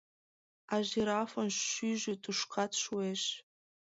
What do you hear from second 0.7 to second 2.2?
А жирафын шӱйжӧ